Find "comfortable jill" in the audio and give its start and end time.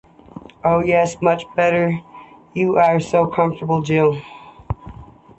3.27-4.19